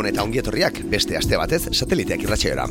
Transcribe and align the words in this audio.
Gabon 0.00 0.14
eta 0.14 0.22
ongietorriak 0.24 0.78
beste 0.88 1.12
aste 1.18 1.36
batez 1.36 1.74
sateliteak 1.76 2.22
irratxeora. 2.24 2.62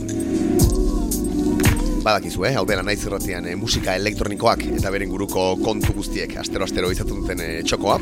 Badakizu, 2.01 2.47
eh? 2.49 2.55
hau 2.57 2.63
dela 2.65 2.81
naiz 2.81 3.03
irratian 3.05 3.45
eh, 3.45 3.53
musika 3.53 3.93
elektronikoak 3.99 4.63
eta 4.79 4.89
beren 4.89 5.11
guruko 5.13 5.43
kontu 5.61 5.93
guztiek 5.93 6.33
astero-astero 6.41 6.89
izaten 6.89 7.19
duten 7.21 7.43
eh, 7.45 7.61
txokoa. 7.69 7.99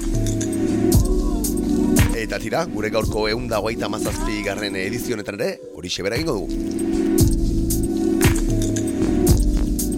Eta 2.24 2.40
tira, 2.40 2.64
gure 2.72 2.88
gaurko 2.94 3.28
eunda 3.28 3.60
hogeita 3.60 3.92
mazazpi 3.92 4.40
garren 4.48 4.80
edizionetan 4.80 5.36
ere, 5.42 5.50
hori 5.76 5.92
xebera 5.92 6.16
egingo 6.16 6.40
dugu. 6.40 6.48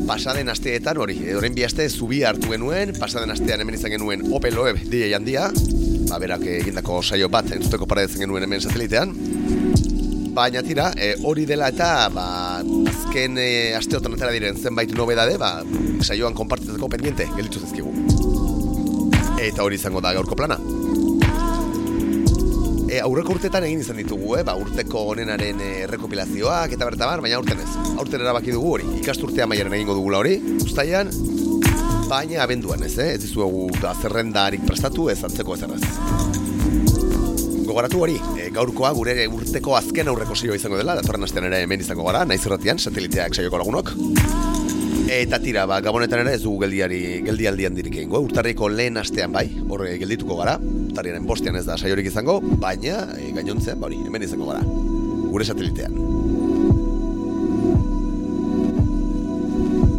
Pasaden 0.09 0.49
asteetan 0.49 0.97
hori, 1.05 1.19
edoren 1.29 1.53
bi 1.53 1.69
aste 1.69 1.85
zubi 1.85 2.23
hartu 2.25 2.49
genuen, 2.49 2.97
pasaden 2.97 3.29
astean 3.29 3.61
hemen 3.61 3.77
izan 3.77 3.93
genuen 3.93 4.25
Opel 4.33 4.57
Loeb 4.57 4.81
DJ 4.89 5.13
handia, 5.19 5.51
ba, 6.09 6.17
berak 6.17 6.45
egindako 6.49 7.03
saio 7.03 7.29
bat 7.29 7.51
entzuteko 7.53 7.87
paradetzen 7.89 8.23
genuen 8.25 8.45
hemen 8.45 8.61
satelitean. 8.61 9.13
Baina 10.33 10.61
tira, 10.63 10.89
e, 10.97 11.13
hori 11.27 11.45
dela 11.49 11.69
eta 11.73 12.09
ba, 12.13 12.25
azken 12.91 13.37
e, 13.41 13.49
asteotan 13.77 14.15
atera 14.17 14.33
diren 14.33 14.57
zenbait 14.57 14.91
nobedade, 14.97 15.37
ba, 15.41 15.59
saioan 16.01 16.37
konpartitzeko 16.37 16.89
pendiente, 16.89 17.27
gelditu 17.35 17.61
zezkigu. 17.65 17.93
Eta 19.39 19.63
hori 19.63 19.79
izango 19.79 20.01
da 20.03 20.13
gaurko 20.17 20.37
plana. 20.39 20.59
E, 22.89 22.97
aurreko 23.03 23.35
urtetan 23.35 23.67
egin 23.67 23.83
izan 23.83 23.99
ditugu, 24.01 24.33
eh? 24.39 24.45
ba, 24.45 24.55
urteko 24.57 25.03
onenaren 25.11 25.59
e, 25.61 25.73
rekopilazioak 25.91 26.73
eta 26.73 26.87
bertabar, 26.89 27.21
baina 27.21 27.37
aurten 27.37 27.61
ez. 27.61 27.69
Aurten 27.99 28.23
erabaki 28.25 28.55
dugu 28.55 28.73
hori, 28.79 28.87
ikasturtea 29.03 29.45
maiaren 29.49 29.75
egingo 29.77 29.93
dugula 29.97 30.23
hori, 30.23 30.39
ustaian, 30.65 31.13
baina 32.09 32.41
abenduan 32.41 32.81
ez, 32.83 32.95
eh? 32.97 33.11
ez 33.13 33.21
dizuegu 33.21 33.67
da 33.77 33.93
zerrendarik 33.93 34.63
prestatu 34.65 35.09
ez 35.13 35.19
antzeko 35.25 35.53
ez 35.55 35.61
erraz. 35.67 35.81
Gogoratu 37.67 38.01
hori, 38.01 38.15
e, 38.41 38.47
gaurkoa 38.55 38.89
gure 38.97 39.13
urteko 39.29 39.75
azken 39.77 40.09
aurreko 40.09 40.33
zio 40.35 40.57
izango 40.57 40.79
dela, 40.79 40.95
datorren 40.97 41.27
astean 41.27 41.45
ere 41.51 41.61
hemen 41.65 41.85
izango 41.85 42.07
gara, 42.07 42.23
naiz 42.25 42.41
irratian, 42.47 42.81
sateliteak 42.81 43.37
saioko 43.37 43.61
lagunok. 43.61 43.93
Eta 45.09 45.37
tira, 45.43 45.67
ba, 45.69 45.79
gabonetan 45.85 46.23
ere 46.25 46.33
ez 46.37 46.41
dugu 46.41 46.63
geldiari, 46.65 46.99
geldialdian 47.29 47.77
dirik 47.77 48.01
egingo, 48.01 48.23
urtarriko 48.25 48.71
lehen 48.73 48.97
astean 49.01 49.33
bai, 49.35 49.45
horre 49.69 49.93
geldituko 50.01 50.41
gara, 50.41 50.57
urtarriaren 50.57 51.29
bostean 51.29 51.61
ez 51.61 51.67
da 51.69 51.77
saiorik 51.77 52.09
izango, 52.09 52.39
baina 52.41 53.03
e, 53.19 53.29
gainontzean, 53.37 53.77
ba, 53.77 53.91
hori, 53.91 54.01
hemen 54.09 54.25
izango 54.25 54.49
gara, 54.49 54.65
gure 55.29 55.45
satelitean. 55.45 56.08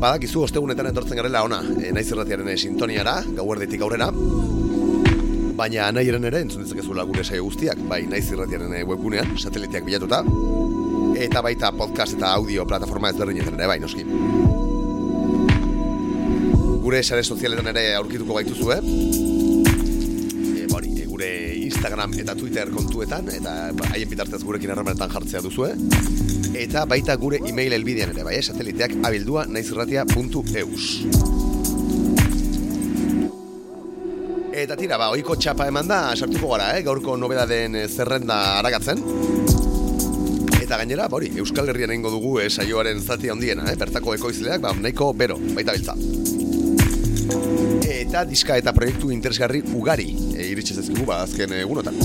Badakizu, 0.01 0.47
ostegunetan 0.47 0.87
etortzen 0.89 1.19
garela 1.19 1.43
ona, 1.45 1.59
e, 1.77 1.91
naiz 1.93 2.07
irratiaren 2.09 2.47
e, 2.49 2.55
sintoniara, 2.57 3.19
gauerdetik 3.37 3.83
aurrera, 3.85 4.07
baina 5.59 5.91
nahi 5.93 6.09
ere 6.09 6.41
entzun 6.41 6.65
ditzakezula 6.65 7.05
gure 7.05 7.23
saio 7.23 7.45
guztiak, 7.45 7.83
bai 7.91 8.07
naiz 8.09 8.25
irratiaren 8.33 8.73
e, 8.79 8.81
webgunean, 8.89 9.37
sateliteak 9.37 9.85
bilatuta, 9.85 10.23
eta 11.21 11.43
baita 11.45 11.73
podcast 11.77 12.17
eta 12.17 12.33
audio 12.33 12.65
plataforma 12.65 13.13
ezberdinetan 13.13 13.61
ere, 13.61 13.69
bai, 13.69 13.79
noski. 13.85 14.07
Gure 16.81 17.03
sare 17.03 17.23
sozialetan 17.23 17.69
ere 17.75 17.91
aurkituko 18.01 18.41
gaituzu, 18.41 18.73
eh? 18.79 19.30
Instagram 21.81 22.13
eta 22.21 22.35
Twitter 22.37 22.69
kontuetan, 22.69 23.31
eta 23.33 23.53
ba, 23.73 23.87
haien 23.95 24.09
bitartez 24.11 24.43
gurekin 24.45 24.69
harremanetan 24.75 25.09
jartzea 25.09 25.41
duzu, 25.41 25.65
Eta 26.61 26.83
baita 26.85 27.15
gure 27.17 27.39
email 27.49 27.73
elbidean 27.73 28.11
ere, 28.13 28.25
bai, 28.27 28.35
eh? 28.37 28.43
sateliteak 28.43 28.99
abildua 29.01 29.47
naizirratia.eus. 29.49 30.89
Eta 34.53 34.77
tira, 34.77 34.99
ba, 35.01 35.09
oiko 35.15 35.39
txapa 35.41 35.71
eman 35.73 35.89
da, 35.89 36.03
sartuko 36.13 36.51
gara, 36.53 36.75
eh? 36.77 36.83
gaurko 36.85 37.17
nobedaden 37.17 37.79
eh, 37.81 37.89
zerrenda 37.89 38.59
aragatzen. 38.59 39.01
Eta 40.61 40.83
gainera, 40.83 41.09
bori, 41.09 41.33
Euskal 41.41 41.73
Herrian 41.73 41.95
egingo 41.95 42.13
dugu 42.13 42.35
eh, 42.43 42.51
saioaren 42.51 43.01
zati 43.01 43.33
handiena, 43.33 43.71
eh? 43.73 43.79
bertako 43.81 44.19
ekoizleak, 44.19 44.61
ba, 44.67 44.75
nahiko 44.77 45.15
bero, 45.17 45.41
baita 45.57 45.79
biltza. 45.79 45.97
Eta 47.89 48.27
diska 48.29 48.61
eta 48.61 48.77
proiektu 48.77 49.15
interesgarri 49.15 49.65
ugari 49.73 50.11
iritsi 50.61 50.77
zezkigu 50.77 51.07
ba, 51.09 51.23
azken 51.25 51.55
egunotan. 51.57 51.97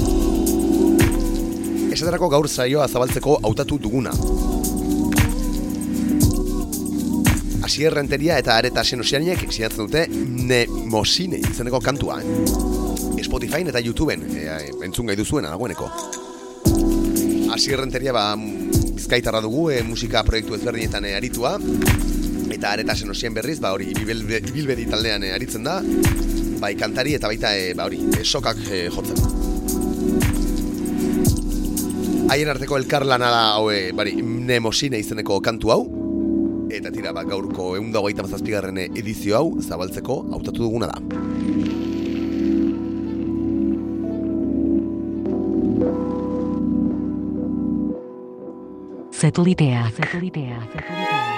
Esaterako 1.92 2.30
gaur 2.32 2.48
saioa 2.48 2.88
zabaltzeko 2.88 3.40
hautatu 3.44 3.78
duguna. 3.84 4.14
Asier 7.66 7.92
Renteria 7.92 8.38
eta 8.40 8.56
Areta 8.56 8.84
Senosianiek 8.84 9.42
sinatzen 9.50 9.88
dute 9.88 10.06
Nemosine 10.12 11.42
izeneko 11.44 11.82
kantua. 11.84 12.22
Spotify 13.26 13.66
eta 13.66 13.82
YouTubeen 13.82 14.22
e, 14.38 14.46
entzun 14.86 15.10
gai 15.10 15.16
duzuena 15.18 15.50
dagoeneko. 15.50 15.90
Asier 17.56 17.82
Renteria 17.82 18.14
ba, 18.16 18.28
bizkaitarra 18.38 19.42
dugu 19.44 19.72
e, 19.74 19.82
musika 19.84 20.24
proiektu 20.24 20.56
ezberdinetan 20.56 21.10
e, 21.10 21.16
aritua 21.18 21.58
eta 22.54 22.72
areta 22.72 22.96
senosien 22.96 23.34
berriz, 23.36 23.58
ba 23.60 23.74
hori, 23.76 23.90
ibilbedi 23.92 24.86
taldean 24.92 25.26
e, 25.26 25.34
aritzen 25.36 25.66
da, 25.66 25.80
bai 26.60 26.76
kantari 26.80 27.16
eta 27.18 27.30
baita 27.32 27.52
e, 27.58 27.74
ba 27.78 27.86
hori, 27.90 28.00
e, 28.12 28.24
sokak 28.24 28.62
e, 28.70 28.86
jotzen. 28.94 29.20
Haien 32.32 32.50
arteko 32.50 32.80
elkarlana 32.80 33.30
da 33.30 33.44
hau, 33.58 33.70
e, 33.72 33.92
bari, 33.96 34.16
nemosine 34.22 35.00
izeneko 35.02 35.40
kantu 35.46 35.72
hau, 35.76 35.82
eta 36.74 36.92
tira, 36.92 37.14
ba, 37.16 37.24
gaurko 37.28 37.76
egun 37.78 37.92
dago 37.94 38.10
gaita 38.10 38.26
mazazpigarren 38.26 38.82
edizio 38.88 39.38
hau, 39.38 39.48
zabaltzeko 39.62 40.24
hautatu 40.34 40.66
duguna 40.66 40.92
da. 40.92 41.00
Satelitea. 49.16 49.88
Satelitea. 49.96 50.60
Satelitea. 50.74 51.35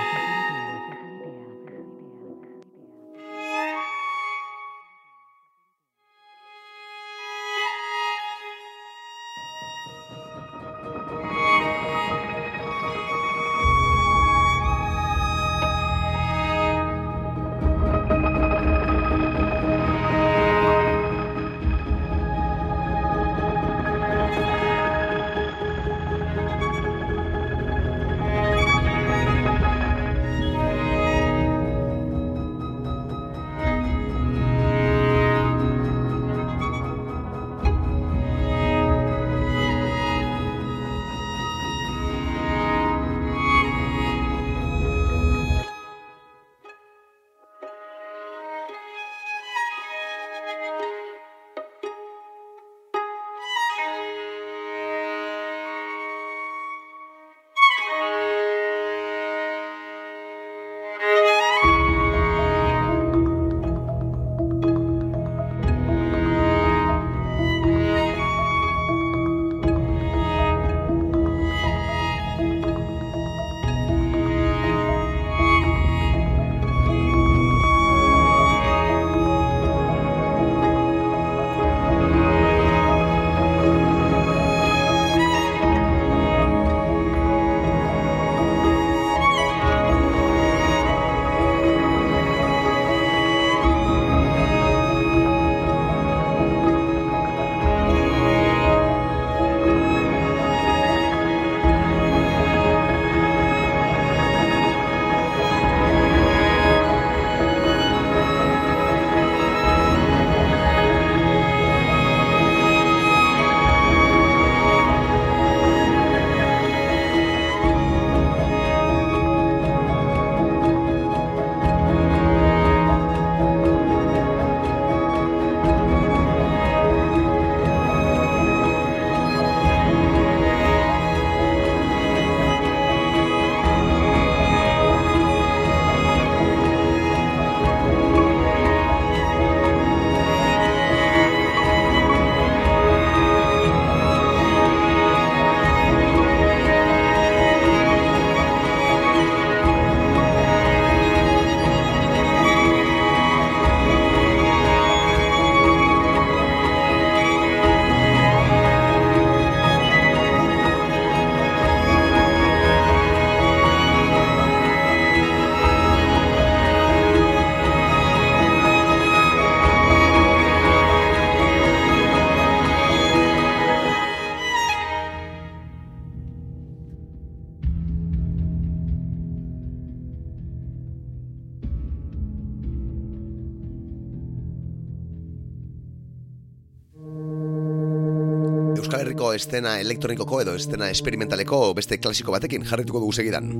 Estena 189.35 189.79
elektronikoko 189.81 190.41
edo 190.43 190.53
estena 190.55 190.89
esperimentaleko 190.93 191.73
beste 191.77 191.97
klasiko 191.99 192.31
batekin 192.35 192.65
jarrituko 192.67 193.01
dugu 193.03 193.13
segidan. 193.13 193.51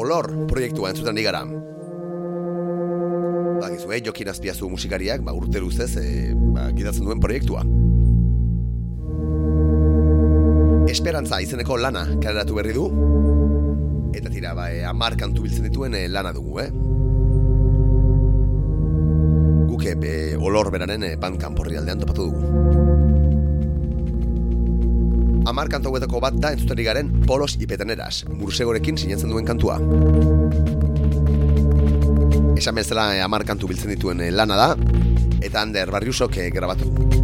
Olor 0.00 0.30
proiektua 0.48 0.90
entzutan 0.90 1.18
digara. 1.18 1.44
Bagizu, 3.60 3.92
eh, 3.92 4.00
jokin 4.06 4.30
azpiazu 4.32 4.68
musikariak, 4.72 5.22
ba, 5.22 5.34
urte 5.36 5.60
luzez, 5.60 5.90
e, 6.00 6.32
ba, 6.34 6.70
gidatzen 6.72 7.04
duen 7.04 7.20
proiektua. 7.20 7.64
Esperantza 10.90 11.40
izeneko 11.44 11.76
lana 11.76 12.06
kaleratu 12.22 12.56
berri 12.56 12.72
du. 12.72 12.86
Eta 14.16 14.30
tira, 14.32 14.54
ba, 14.54 14.70
e, 14.72 14.84
amar 14.84 15.16
kantu 15.20 15.44
biltzen 15.44 15.68
dituen 15.68 15.94
e, 15.94 16.08
lana 16.08 16.32
dugu, 16.32 16.60
eh? 16.64 16.70
Olor 20.50 20.70
beraren 20.74 21.04
e, 21.06 21.14
bandkan 21.20 21.54
porri 21.54 21.78
aldean 21.78 22.02
topatu 22.02 22.26
dugu. 22.26 22.40
Amar 25.50 25.70
kantu 25.72 25.90
hauetako 25.90 26.20
bat 26.22 26.36
da 26.42 26.52
entzutari 26.54 26.84
garen 26.86 27.10
polos 27.26 27.54
ipeteneras, 27.62 28.24
murusegorekin 28.28 28.98
sinatzen 28.98 29.30
duen 29.32 29.46
kantua. 29.46 29.78
Esan 32.58 32.76
bezala 32.76 33.14
e, 33.16 33.24
amar 33.24 33.46
kantu 33.48 33.70
biltzen 33.70 33.94
dituen 33.94 34.26
e, 34.26 34.30
lana 34.34 34.58
da, 34.58 34.70
eta 35.40 35.62
Ander 35.62 35.94
Barriusok 35.94 36.42
grabatu. 36.54 37.19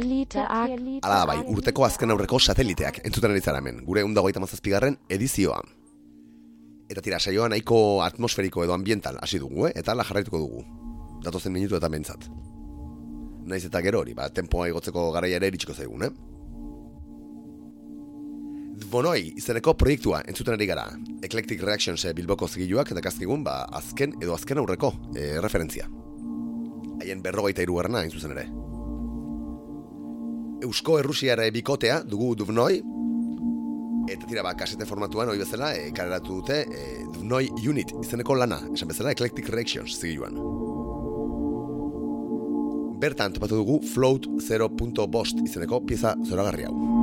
Ala 1.03 1.25
bai, 1.27 1.41
urteko 1.51 1.83
azken 1.83 2.13
aurreko 2.13 2.37
sateliteak 2.39 3.01
entzuten 3.09 3.33
ari 3.33 3.41
zara 3.43 3.59
hemen, 3.59 3.81
gure 3.83 4.05
undagoita 4.07 4.39
mazazpigarren 4.39 4.95
edizioa. 5.11 5.57
Eta 6.87 7.03
tira, 7.03 7.19
saioa 7.19 7.49
nahiko 7.51 7.99
atmosferiko 8.05 8.63
edo 8.63 8.77
ambiental 8.77 9.19
hasi 9.19 9.41
dugu, 9.43 9.67
eh? 9.67 9.73
eta 9.75 9.97
la 9.99 10.07
jarraituko 10.07 10.39
dugu. 10.45 10.63
Datozen 11.25 11.51
minutu 11.57 11.75
eta 11.75 11.91
mentzat. 11.91 12.29
Naiz 13.51 13.65
eta 13.67 13.83
gero 13.83 13.99
hori, 13.99 14.15
ba, 14.15 14.29
tempoa 14.31 14.69
igotzeko 14.71 15.09
garaia 15.11 15.41
ere 15.41 15.51
eritxiko 15.51 15.75
zaigun, 15.75 16.07
eh? 16.07 16.11
Dvonoi 18.79 19.33
izeneko 19.35 19.75
proiektua 19.75 20.23
entzuten 20.23 20.55
ari 20.55 20.71
gara. 20.71 20.87
Eclectic 21.27 21.67
Reactions 21.67 22.05
eh, 22.05 22.15
bilboko 22.15 22.47
zigiluak 22.47 22.95
eta 22.95 23.03
kazkigun, 23.03 23.43
ba, 23.43 23.65
azken 23.83 24.15
edo 24.23 24.39
azken 24.39 24.63
aurreko 24.63 24.95
e, 25.17 25.33
referentzia. 25.43 25.91
Haien 27.09 27.23
berrogeita 27.25 27.65
irugarrena 27.65 28.03
hain 28.03 28.13
zuzen 28.13 28.35
ere. 28.35 28.45
Eusko 30.67 30.99
Errusiara 30.99 31.47
bikotea 31.55 32.03
dugu 32.05 32.35
Duvnoi, 32.37 32.81
eta 34.13 34.27
tira 34.29 34.43
ba, 34.45 34.53
kasete 34.59 34.85
formatuan 34.85 35.31
hori 35.31 35.41
bezala, 35.41 35.71
e, 35.73 35.89
kareratu 35.95 36.39
dute 36.41 36.59
e, 36.67 36.85
Duvnoi 37.15 37.47
Unit 37.71 37.95
izeneko 38.03 38.37
lana, 38.37 38.61
esan 38.75 38.91
bezala 38.91 39.15
Eclectic 39.15 39.49
Reactions 39.49 39.97
zigiluan. 39.97 40.37
Bertan 42.99 43.33
topatu 43.33 43.61
dugu 43.63 43.79
Float 43.95 44.27
0.bost 44.43 45.41
izeneko 45.47 45.81
pieza 45.87 46.17
zoragarri 46.27 46.67
hau. 46.67 46.98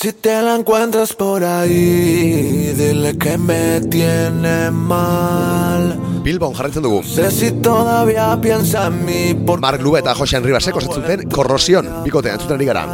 Si 0.00 0.12
te 0.12 0.40
la 0.42 0.54
encuentras 0.54 1.12
por 1.12 1.42
ahí, 1.42 2.72
dile 2.78 3.18
que 3.18 3.36
me 3.36 3.80
tiene 3.80 4.70
mal. 4.70 5.98
Bilbon 6.22 6.54
jarraitzen 6.54 6.84
dugu. 6.84 7.02
Sé 7.02 7.32
si 7.32 7.50
todavía 7.50 8.38
piensa 8.40 8.86
en 8.86 9.04
mí 9.04 9.34
por 9.34 9.58
Mark 9.58 9.82
Lube 9.82 9.98
eta 9.98 10.14
Josean 10.14 10.44
Ribasek 10.44 10.76
osatzen 10.76 11.28
korrosion, 11.28 11.90
bikotea 12.04 12.38
entzuten 12.38 12.60
ari 12.60 12.70
gara. 12.70 12.84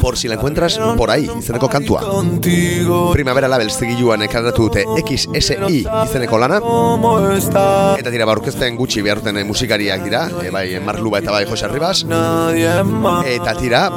Por 0.00 0.16
si 0.16 0.28
la 0.28 0.34
encuentras 0.34 0.78
por 0.96 1.10
ahí, 1.10 1.28
izeneko 1.38 1.68
kantua. 1.68 2.00
Primavera 3.12 3.48
label 3.48 3.70
zigiluan 3.70 4.22
ekarratu 4.22 4.68
dute 4.68 4.84
XSI 4.84 5.84
izeneko 6.06 6.38
lana. 6.38 6.60
Eta 7.98 8.10
dira, 8.10 8.26
baurkezten 8.26 8.76
gutxi 8.76 9.00
eh, 9.00 9.44
musikariak 9.44 10.04
dira, 10.04 10.28
e, 10.42 10.50
bai 10.50 10.80
Mark 10.80 11.00
Luba 11.00 11.18
eta 11.18 11.30
bai 11.30 11.44
Jose 11.44 11.68
Ribas. 11.68 12.04
Nadie 12.04 12.82
más. 12.82 13.26
Eta 13.26 13.54
tira. 13.54 13.90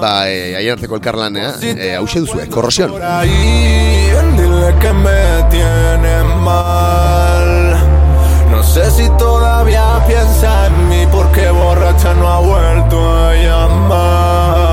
No 8.51 8.63
sé 8.63 8.91
si 8.91 9.09
todavía 9.17 10.03
piensa 10.07 10.67
en 10.67 10.89
mí 10.89 11.07
porque 11.11 11.49
borracha 11.49 12.13
no 12.13 12.27
ha 12.27 12.39
vuelto 12.39 12.97
a 12.97 13.33
llamar. 13.35 14.72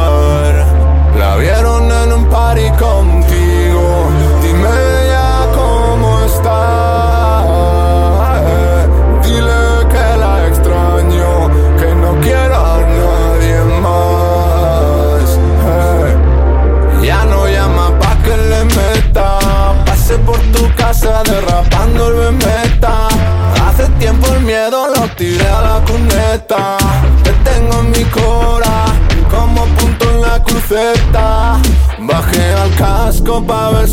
La 1.30 1.36
vieron 1.36 1.92
en 1.92 2.12
un 2.12 2.28
party 2.28 2.70
contigo. 2.70 3.19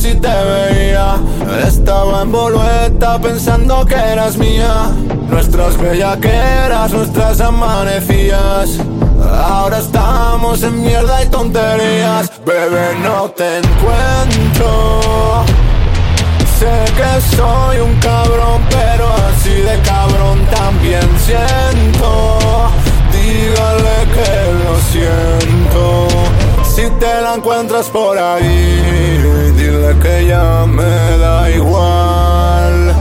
Si 0.08 0.16
te 0.16 0.28
veía. 0.28 1.16
Estaba 1.68 2.22
en 2.22 2.32
bolueta 2.32 3.20
pensando 3.20 3.86
que 3.86 3.96
eras 3.96 4.38
mía. 4.38 4.92
Nuestras 5.30 5.78
bellaqueras, 5.78 6.92
nuestras 6.92 7.42
amanecías. 7.42 8.80
Ahora 9.22 9.80
estamos 9.80 10.64
en 10.64 10.84
mierda 10.84 11.24
y 11.24 11.28
tonterías. 11.28 12.32
Bebé, 12.46 12.88
no 13.04 13.30
te 13.32 13.58
encuentro. 13.58 15.44
Sé 16.60 16.76
que 16.98 17.36
soy 17.36 17.80
un 17.80 17.94
cabrón, 18.00 18.62
pero 18.70 19.06
así 19.28 19.56
de 19.70 19.80
cabrón 19.82 20.40
también 20.56 21.08
siento. 21.26 22.40
Dígale 23.12 23.98
que 24.16 24.30
lo 24.64 24.74
siento 24.92 26.57
Si 26.78 26.88
te 27.00 27.22
la 27.24 27.34
encuentras 27.34 27.90
por 27.90 28.16
ahí 28.20 29.20
Dile 29.58 29.96
que 30.00 30.28
ya 30.28 30.64
me 30.68 31.18
da 31.18 31.50
igual. 31.50 32.96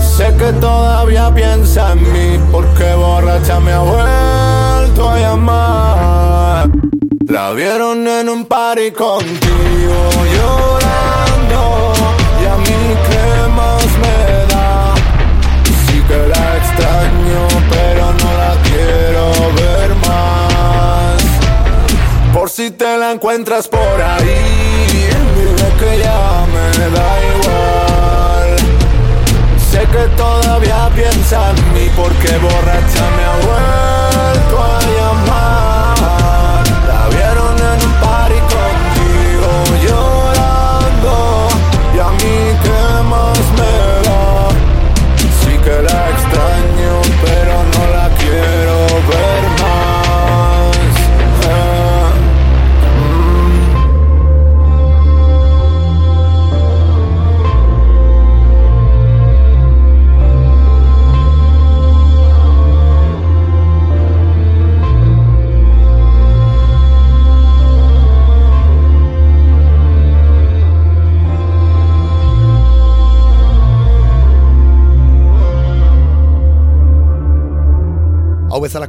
Sé 0.00 0.32
que 0.36 0.52
todavía 0.60 1.34
piensa 1.34 1.94
en 1.94 2.12
mí 2.12 2.38
Porque 2.52 2.94
borracha 2.94 3.58
me 3.58 3.72
ha 3.72 3.80
vuelto 3.80 5.10
a 5.10 5.18
llamar. 5.18 6.70
La 7.26 7.50
vieron 7.50 8.06
en 8.06 8.28
un 8.28 8.44
party 8.44 8.92
contigo 8.92 9.98
llorando 10.36 11.92
Y 12.40 12.46
a 12.46 12.56
mí 12.56 12.82
qué 13.08 13.48
más 13.58 13.84
me 14.04 14.54
da 14.54 14.94
Sí 15.86 16.00
que 16.06 16.18
la 16.32 16.56
extraño 16.56 17.48
pero 17.68 18.01
si 22.52 22.70
te 22.70 22.98
la 22.98 23.12
encuentras 23.12 23.66
por 23.66 23.80
ahí 23.80 25.08
Dile 25.34 25.68
que 25.78 25.98
ya 26.00 26.44
me 26.52 26.90
da 26.90 27.10
igual 27.32 28.56
Sé 29.70 29.80
que 29.86 30.06
todavía 30.18 30.90
piensa 30.94 31.50
en 31.50 31.72
mí 31.72 31.90
porque 31.96 32.36
borracha 32.36 33.04
me 33.16 33.24
ha 33.24 33.36
vuelto 33.46 34.56
a 34.62 34.80
llamar. 34.96 36.64
La 36.86 37.08
vieron 37.08 37.51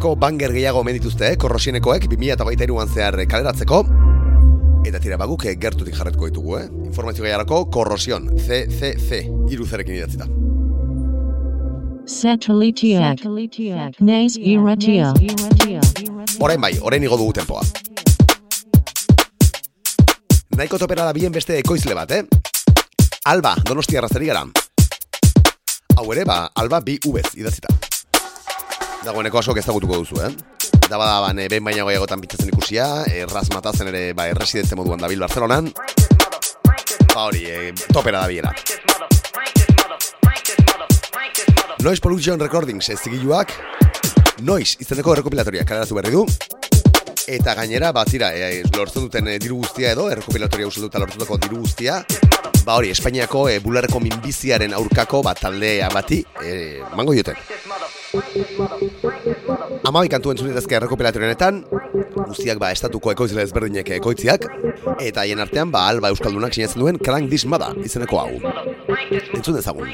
bezalako 0.04 0.20
banger 0.20 0.52
gehiago 0.52 0.80
omen 0.82 0.98
dituzte, 0.98 1.30
eh? 1.32 1.38
korrosienekoek 1.38 2.10
2008an 2.12 2.90
zehar 2.94 3.20
eh, 3.20 3.28
kaleratzeko. 3.28 3.84
Eta 4.84 5.00
tira 5.00 5.18
baguk 5.18 5.46
eh, 5.46 5.56
gertutik 5.56 5.96
jarretko 5.96 6.28
ditugu, 6.28 6.58
eh? 6.58 6.68
Informazio 6.84 7.24
gehiarako 7.24 7.70
korrosion, 7.72 8.28
CCC, 8.36 9.22
iruzerekin 9.50 9.96
idatzita. 9.96 10.28
Satelitiak. 12.06 13.24
Naiz 14.02 14.36
irratia. 14.36 15.14
Orain 16.42 16.60
bai, 16.60 16.74
orain 16.82 17.04
igo 17.04 17.18
dugu 17.18 17.34
tempoa. 17.40 17.64
Naiko 20.58 20.78
topera 20.78 21.08
da 21.08 21.14
bien 21.14 21.32
beste 21.32 21.56
ekoizle 21.62 21.96
bat, 21.96 22.12
eh? 22.12 22.26
Alba, 23.26 23.56
donostia 23.64 24.04
razari 24.04 24.28
gara. 24.28 24.44
Hau 25.96 26.12
ere, 26.12 26.28
ba, 26.28 26.50
Alba 26.60 26.84
bi 26.84 27.00
ubez 27.08 27.30
idatzita. 27.40 27.93
Dagoeneko 29.04 29.40
asko 29.42 29.56
ezagutuko 29.60 29.98
duzu, 30.00 30.20
eh? 30.24 30.30
Da 30.88 30.96
bada, 30.98 31.18
ban, 31.20 31.40
e, 31.40 31.50
behin 31.52 31.66
baina 31.66 31.84
goiagotan 31.84 32.22
bitzatzen 32.24 32.52
ikusia, 32.54 32.86
erraz 33.12 33.50
matatzen 33.52 33.90
ere, 33.92 34.04
ba, 34.16 34.30
erresidentze 34.32 34.78
moduan 34.80 35.02
dabil 35.04 35.20
Barcelonan. 35.20 35.68
Ba 37.12 37.26
hori, 37.26 37.44
e, 37.44 37.74
topera 37.92 38.22
da 38.22 38.28
biera. 38.32 38.54
Noise 41.84 42.00
Pollution 42.00 42.40
Recordings 42.40 42.88
ez 42.94 43.02
zigiluak, 43.02 43.52
Noise 44.48 44.80
izeneko 44.80 45.18
errekopilatoriak 45.18 45.68
kaleratu 45.68 46.00
berri 46.00 46.16
du, 46.16 46.24
Eta 47.28 47.54
gainera, 47.56 47.94
ba, 47.96 48.04
tira, 48.04 48.34
e, 48.36 48.64
lortzen 48.76 49.06
duten 49.06 49.28
e, 49.32 49.38
diru 49.40 49.62
guztia 49.62 49.94
edo, 49.96 50.10
errekopilatoria 50.12 50.68
usalduta 50.68 51.00
lortutako 51.00 51.38
diru 51.46 51.62
guztia, 51.64 52.02
ba 52.64 52.76
hori, 52.76 52.92
Espainiako 52.92 53.48
e, 53.52 53.60
bularreko 53.64 54.04
minbiziaren 54.04 54.76
aurkako 54.76 55.24
bat 55.24 55.40
taldea 55.44 55.88
bati, 55.92 56.20
e, 56.44 56.56
mango 56.96 57.16
dioten. 57.16 57.40
Amabi 59.90 60.10
kantu 60.14 60.34
entzun 60.34 60.52
ditazke 60.52 60.76
errekopilatorenetan, 60.78 61.64
guztiak 62.28 62.60
ba 62.62 62.70
estatuko 62.76 63.10
ekoizle 63.16 63.42
ezberdinek 63.48 63.90
ekoitziak, 63.98 64.46
eta 65.02 65.24
haien 65.24 65.42
artean 65.42 65.74
ba 65.74 65.88
alba 65.90 66.14
euskaldunak 66.14 66.54
sinatzen 66.54 66.84
duen 66.84 67.02
This 67.30 67.46
Mother 67.50 67.74
izeneko 67.82 68.20
hau. 68.22 68.30
Entzun 69.34 69.58
dezagun. 69.58 69.90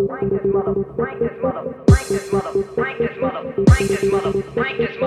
Rank 0.00 0.30
this 0.30 0.44
mother, 0.44 0.74
rank 0.96 1.18
this 1.18 1.32
mother, 1.42 1.74
rank 1.88 2.08
this 2.08 2.32
mother, 2.32 2.62
rank 2.76 2.98
this 2.98 3.16
mother, 3.20 3.52
rank 3.56 3.88
this 3.88 4.04
mother, 4.12 4.42
rank 4.54 4.78
this 4.78 4.90
mother. 4.90 4.97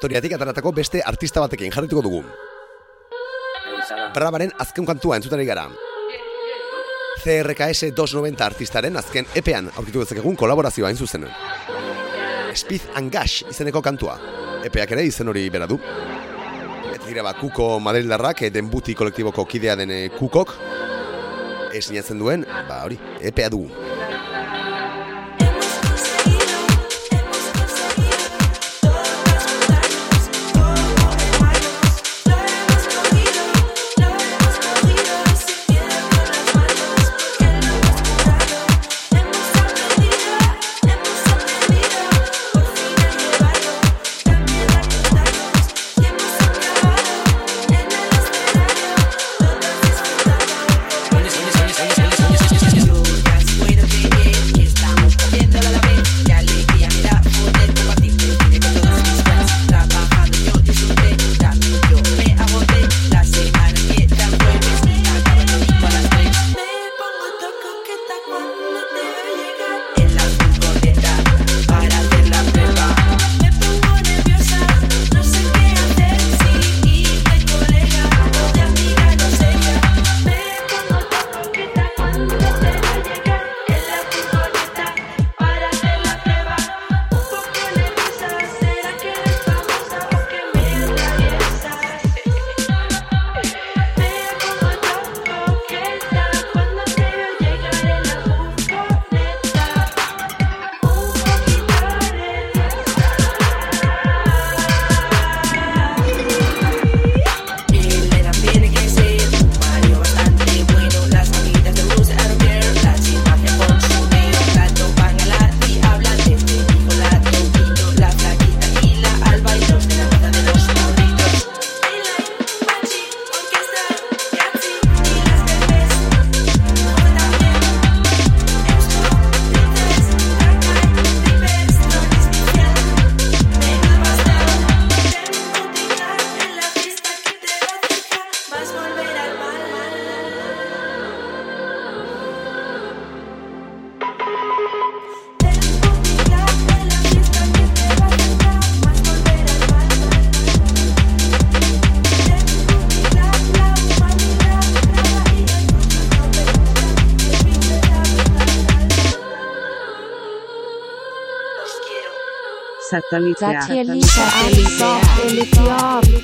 Faktoriatik 0.00 0.32
ataratako 0.32 0.70
beste 0.72 1.02
artista 1.04 1.42
batekin 1.44 1.72
jarrituko 1.74 2.00
dugu. 2.00 2.22
Bravaren 4.14 4.48
azken 4.58 4.86
kantua 4.88 5.18
entzutari 5.18 5.44
gara. 5.44 5.66
CRKS 7.20 7.90
290 7.92 8.46
artistaren 8.46 8.96
azken 8.96 9.28
epean 9.36 9.68
aurkitu 9.76 10.00
dezakegun 10.00 10.38
kolaborazioa 10.40 10.88
hain 10.88 10.96
zuzen. 10.96 11.28
Speed 12.54 12.88
and 12.96 13.12
Gash 13.12 13.44
izeneko 13.52 13.82
kantua. 13.84 14.16
Epeak 14.64 14.96
ere 14.96 15.04
izen 15.04 15.28
hori 15.28 15.44
bera 15.52 15.68
du. 15.68 15.76
Eta 16.94 17.04
dira 17.04 17.26
ba, 17.26 17.34
Kuko 17.36 17.76
Madrildarrak, 17.84 18.40
eh, 18.48 18.50
denbuti 18.50 18.96
kolektiboko 18.96 19.44
kidea 19.44 19.76
den 19.76 19.92
eh, 19.92 20.08
Kukok, 20.16 20.56
esinatzen 21.76 22.18
duen, 22.18 22.48
ba 22.68 22.86
hori, 22.86 22.96
epea 23.20 23.52
dugu. 23.52 23.68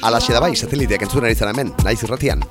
Alaxe 0.03 0.33
da 0.33 0.41
bai, 0.41 0.55
sateliteak 0.57 1.03
entzun 1.07 1.25
ari 1.25 1.35
zara 1.35 1.53
hemen, 1.53 1.73
naiz 1.85 1.99
irratian. 2.03 2.43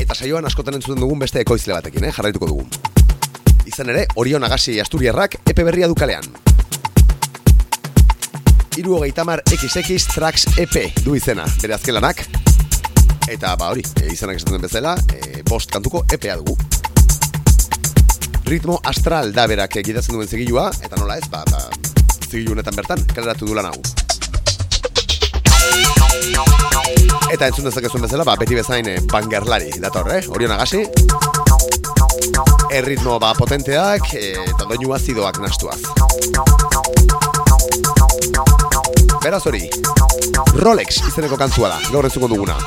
Eta 0.00 0.14
saioan 0.14 0.46
askotan 0.48 0.78
entzuten 0.78 1.00
dugun 1.00 1.20
beste 1.22 1.40
ekoizle 1.44 1.74
batekin, 1.76 2.04
eh? 2.08 2.12
jarraituko 2.14 2.48
dugu. 2.50 2.66
Izan 3.66 3.90
ere, 3.94 4.06
Orion 4.20 4.44
Agasi 4.44 4.78
Asturiarrak 4.80 5.38
epe 5.44 5.64
berria 5.64 5.88
dukalean. 5.90 6.26
Iru 8.80 8.98
hogeita 8.98 9.24
mar 9.24 9.42
XX 9.46 10.08
Tracks 10.14 10.48
EP 10.58 10.76
du 11.04 11.14
izena, 11.14 11.46
bere 11.62 11.76
azken 11.78 11.94
lanak. 11.98 12.24
Eta 13.30 13.54
ba 13.56 13.70
hori, 13.72 13.84
e, 14.02 14.10
izanak 14.12 14.40
esaten 14.40 14.60
bezala, 14.60 14.96
e, 15.14 15.42
bost 15.48 15.72
kantuko 15.72 16.04
EPA 16.12 16.36
dugu. 16.42 16.58
Ritmo 18.44 18.80
astral 18.84 19.32
da 19.32 19.46
berak 19.48 19.80
egitatzen 19.80 20.18
duen 20.18 20.28
zigilua, 20.28 20.68
eta 20.84 21.00
nola 21.00 21.16
ez, 21.16 21.28
ba, 21.32 21.46
ba 21.48 21.93
zigilu 22.34 22.56
honetan 22.56 22.74
bertan, 22.74 23.02
kaleratu 23.14 23.46
du 23.46 23.54
lan 23.54 23.68
hau. 23.70 23.76
Eta 27.30 27.46
entzun 27.46 27.68
dezakezuen 27.68 28.02
bezala, 28.06 28.26
ba, 28.26 28.34
beti 28.40 28.58
bezain 28.58 28.88
eh, 28.90 28.98
bangerlari 29.12 29.70
dator, 29.82 30.10
eh? 30.16 30.22
Orion 30.34 30.54
agasi. 30.54 30.82
Erritmo 32.74 33.20
ba 33.22 33.30
potenteak 33.38 34.10
eh, 34.18 34.34
eta 34.48 34.66
doinu 34.66 34.94
azidoak 34.96 35.38
nastuaz. 35.44 35.78
Beraz 39.22 39.44
hori, 39.46 39.62
Rolex 40.58 41.04
izeneko 41.06 41.38
kantzua 41.40 41.76
da, 41.76 41.78
gaur 41.94 42.10
entzuko 42.10 42.28
duguna. 42.34 42.58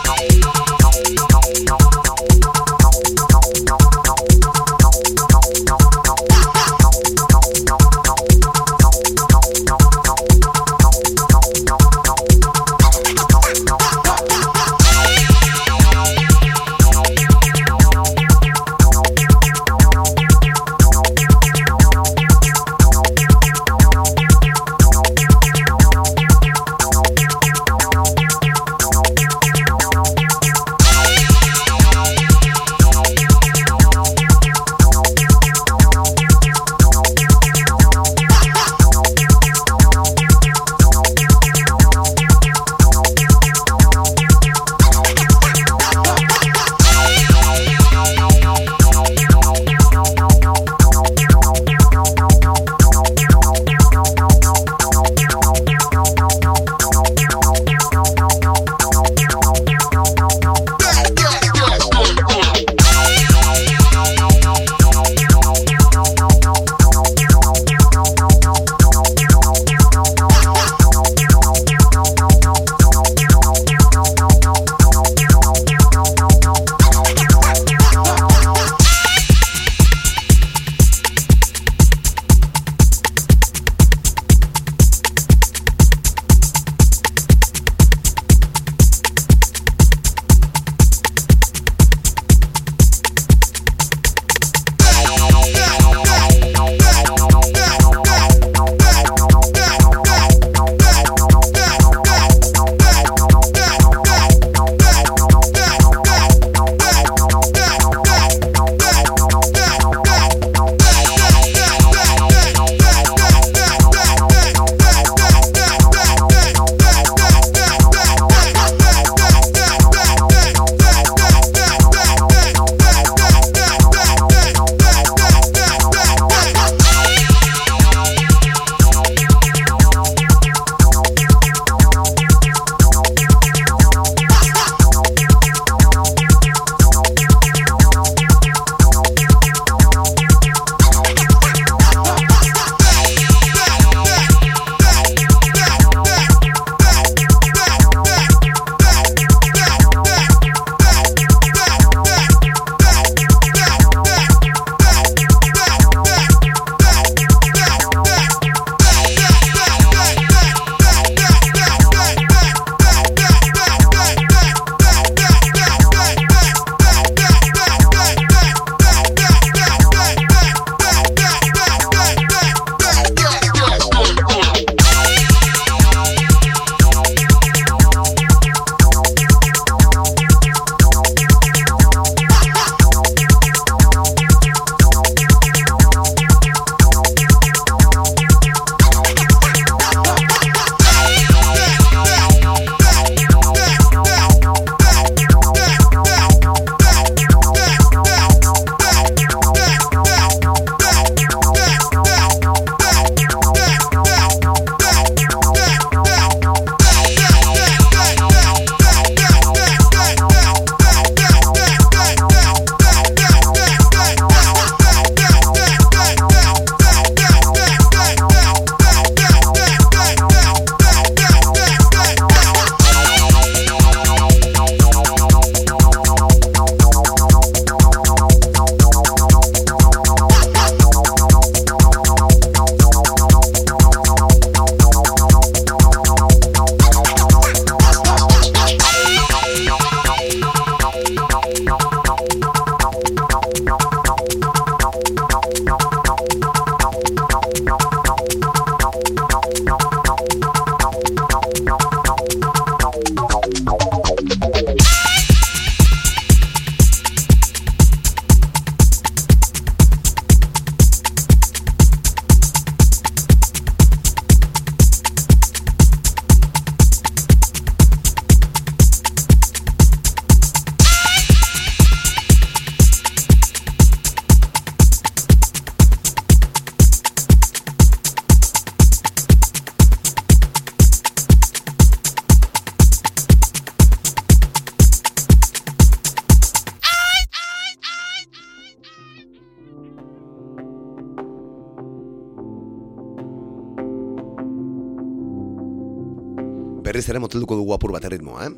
Berriz 297.08 297.16
ere 297.16 297.22
motelduko 297.24 297.56
dugu 297.56 297.74
apur 297.74 297.94
bat 297.94 298.04
erritmoa, 298.04 298.48
eh? 298.48 298.52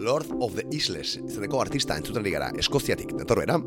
Lord 0.00 0.30
of 0.40 0.54
the 0.56 0.64
Isles, 0.72 1.18
izeneko 1.20 1.60
artista 1.60 1.96
entzuten 1.98 2.24
gara, 2.24 2.50
Eskoziatik, 2.56 3.12
datorbera. 3.18 3.58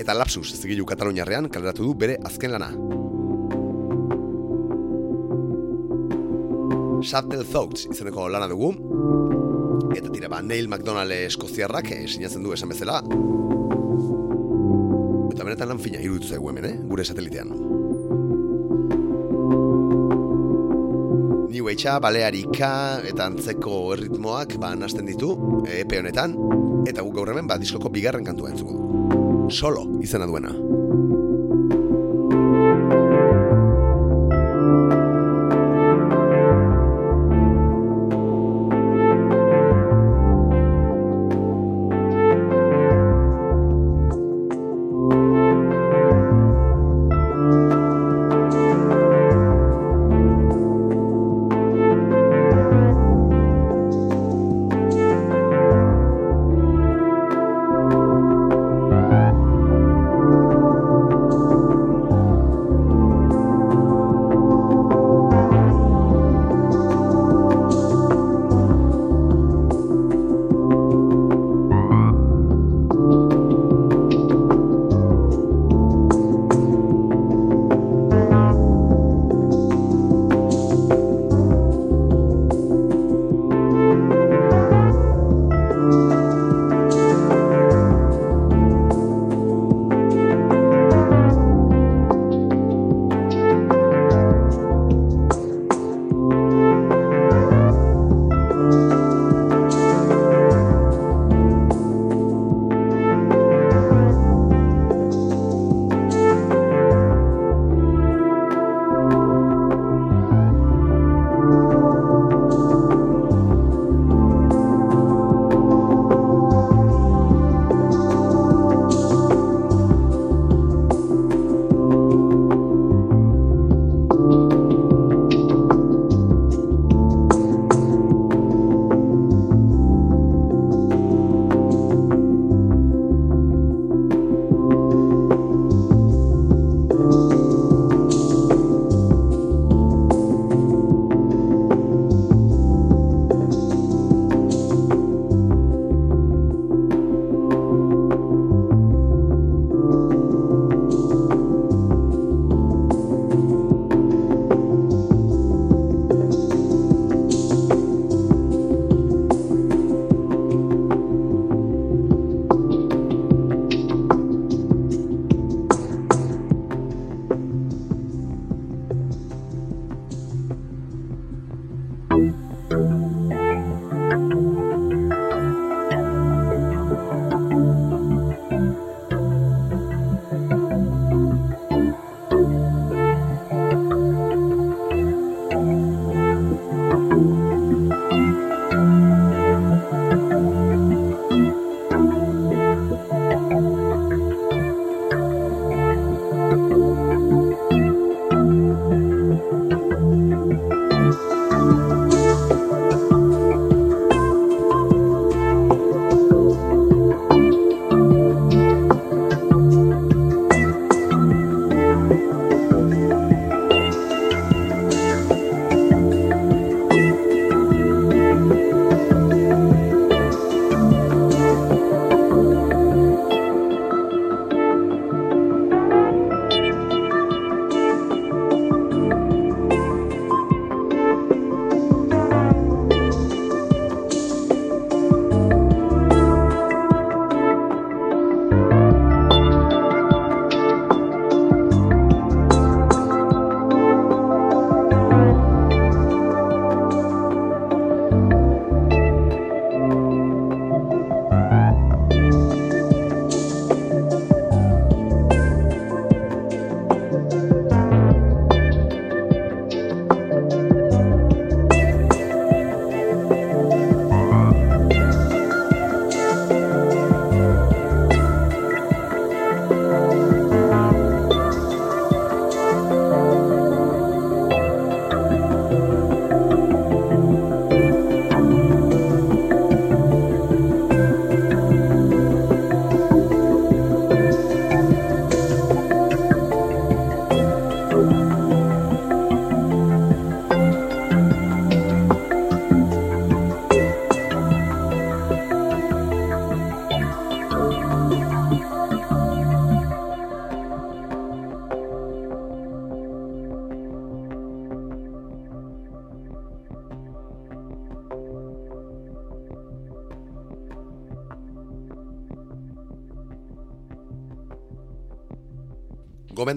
Eta 0.00 0.14
lapsus, 0.16 0.54
zigilu 0.56 0.86
Kataluniarrean, 0.88 1.50
kaleratu 1.52 1.84
du 1.84 1.94
bere 1.94 2.16
azken 2.24 2.52
lana. 2.54 2.70
Shuttle 7.04 7.44
Thoughts 7.44 7.84
izeneko 7.90 8.28
lana 8.32 8.48
dugu. 8.48 8.72
Eta 9.92 10.08
tira, 10.08 10.30
ba, 10.32 10.40
Neil 10.40 10.68
McDonald 10.68 11.12
Eskoziarrak, 11.12 11.92
eh, 11.92 12.06
sinatzen 12.08 12.42
du 12.42 12.54
esan 12.56 12.72
bezala. 12.72 13.02
Eta 15.28 15.44
benetan 15.44 15.74
lan 15.74 15.78
fina, 15.78 16.00
iruditu 16.00 16.32
zaigu 16.32 16.48
hemen, 16.54 16.70
eh? 16.72 16.74
gure 16.88 17.04
satelitean. 17.04 17.79
Age-a, 21.80 21.96
balearika 21.96 23.00
eta 23.08 23.24
antzeko 23.30 23.94
erritmoak 23.94 24.58
ba 24.60 24.74
nasten 24.76 25.06
ditu 25.08 25.30
epe 25.64 25.96
honetan 26.02 26.34
eta 26.84 27.00
guk 27.00 27.16
gaur 27.16 27.32
hemen 27.32 27.48
ba 27.48 27.56
diskoko 27.56 27.88
bigarren 27.88 28.26
kantua 28.26 28.52
entzuko 28.52 28.76
du. 28.76 29.48
Solo 29.48 29.86
izena 30.04 30.28
duena. 30.28 30.52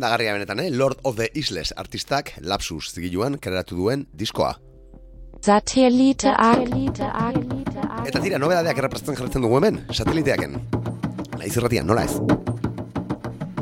Gomendagarria 0.03 0.33
benetan, 0.33 0.59
eh? 0.59 0.69
Lord 0.69 0.99
of 1.07 1.15
the 1.15 1.29
Isles 1.33 1.71
artistak 1.79 2.33
lapsus 2.43 2.89
zigiluan 2.91 3.37
kareratu 3.39 3.77
duen 3.77 4.01
diskoa. 4.11 4.49
Satellite 5.39 6.27
ak. 6.27 6.73
Eta 8.09 8.19
tira, 8.19 8.35
nobedadeak 8.35 8.81
errepresenten 8.83 9.15
jarretzen 9.15 9.45
dugu 9.45 9.61
hemen, 9.61 9.79
sateliteaken. 9.95 10.59
Naiz 11.39 11.53
irratian, 11.55 11.87
nola 11.87 12.03
ez? 12.03 12.19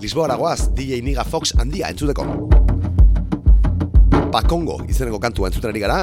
Lisboa 0.01 0.31
aragoaz, 0.31 0.71
DJ 0.73 1.03
Niga 1.05 1.27
Fox 1.29 1.53
handia 1.61 1.93
entzuteko. 1.93 2.25
Pakongo 4.33 4.81
izeneko 4.89 5.21
kantua 5.21 5.53
entzuten 5.53 5.77
gara, 5.77 6.01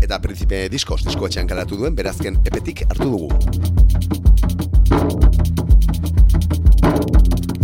eta 0.00 0.16
Principe 0.24 0.64
Diskos 0.72 1.02
diskoetxean 1.04 1.52
karatu 1.52 1.76
duen 1.76 1.92
berazken 1.92 2.40
epetik 2.48 2.86
hartu 2.88 3.12
dugu. 3.18 3.81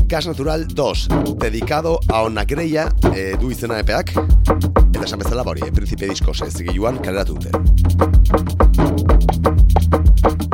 Gas 0.09 0.27
Natural 0.27 0.67
2, 0.67 1.09
dedicado 1.37 2.01
a 2.09 2.23
ona 2.23 2.45
greia 2.45 2.89
e, 3.15 3.37
du 3.37 3.51
izena 3.53 3.77
epeak, 3.83 4.15
eta 4.17 5.05
esan 5.05 5.21
bezala 5.21 5.45
ba 5.45 5.53
hori, 5.53 5.67
e, 5.67 5.73
Principe 5.73 6.09
Diskos 6.09 6.41
ez 6.47 6.55
zigiluan 6.57 6.97
kaleratu. 7.05 7.37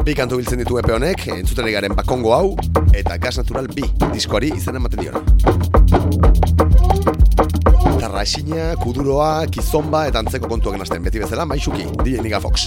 Bi 0.03 0.17
kantu 0.19 0.41
biltzen 0.41 0.59
ditu 0.59 0.81
epe 0.83 0.97
honek, 0.97 1.29
entzuten 1.37 1.71
garen 1.71 1.95
bakongo 1.95 2.35
hau, 2.35 2.57
eta 2.99 3.15
Gas 3.23 3.39
Natural 3.39 3.71
bi 3.71 3.87
diskoari 4.11 4.51
izena 4.59 4.83
ematen 4.83 5.05
diona. 5.05 5.23
Tarraxina, 8.03 8.73
kuduroa, 8.83 9.47
kizomba 9.55 10.09
eta 10.11 10.19
antzeko 10.27 10.51
kontuak 10.51 10.83
nazten 10.83 11.07
beti 11.07 11.23
bezala, 11.23 11.47
maixuki, 11.47 11.87
DJ 12.03 12.27
Niga 12.27 12.43
Fox. 12.43 12.67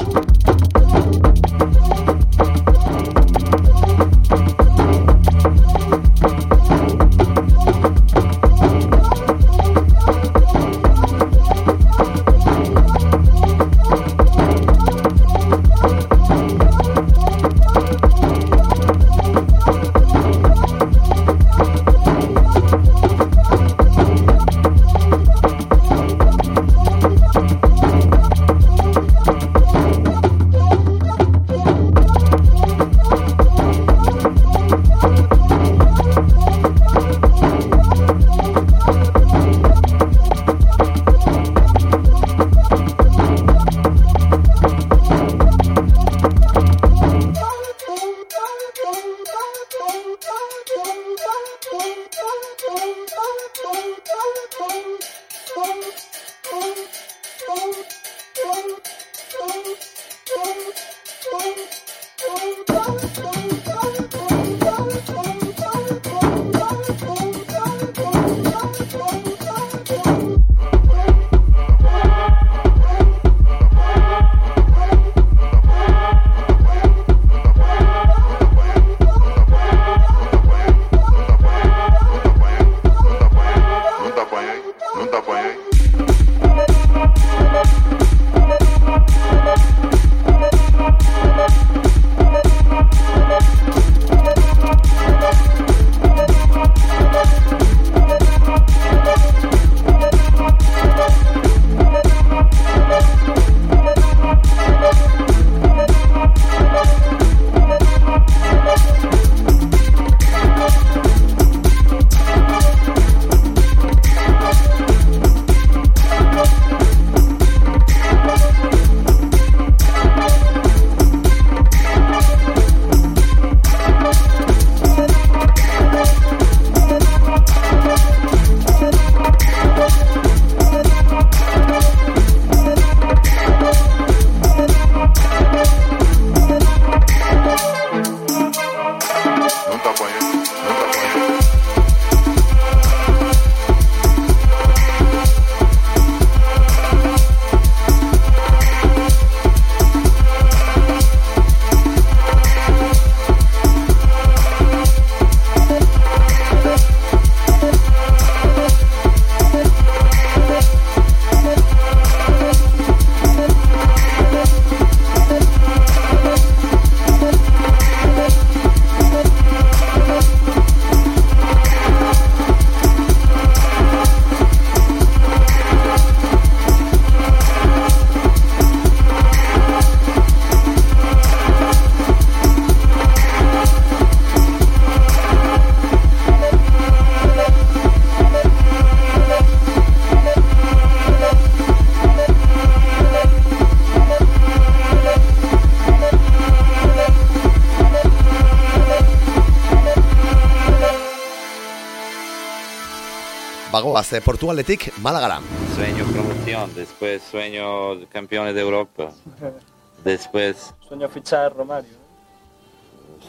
Bagoaz, 203.98 204.14
eh, 204.14 204.22
Portugaletik 204.22 204.96
Malagara. 205.00 205.40
Sueño 205.76 206.06
promoción, 206.06 206.70
después 206.76 207.24
sueño 207.24 208.08
campeones 208.10 208.54
de 208.54 208.62
Europa. 208.62 209.12
Después, 210.04 210.72
Sueño 210.88 211.10
fichar 211.10 211.56
Romario. 211.56 211.90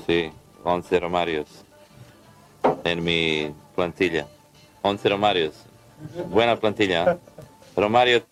sí, 0.06 0.30
11 0.62 1.00
Romarios 1.00 1.46
en 2.84 3.02
mi 3.02 3.54
plantilla. 3.74 4.26
11 4.82 5.08
Romarios. 5.08 5.54
Buena 6.28 6.54
plantilla. 6.56 7.12
¿eh? 7.12 7.18
Romario 7.74 8.22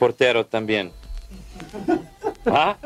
portero 0.00 0.44
también. 0.44 0.90
¿Ah? 2.46 2.76